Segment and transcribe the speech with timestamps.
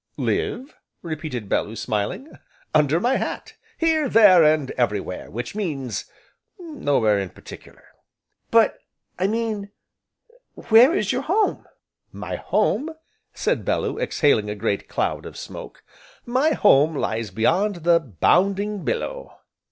[0.17, 2.35] "Live," repeated Bellew, smiling,
[2.73, 6.05] "under my hat, here, there, and everywhere, which means
[6.57, 7.83] nowhere in particular."
[8.49, 8.79] "But
[9.19, 9.71] I I mean
[10.55, 11.67] where is your home?"
[12.11, 12.89] "My home,"
[13.35, 15.83] said Bellew, exhaling a great cloud of smoke,
[16.25, 19.37] "my home lies beyond the 'bounding billow."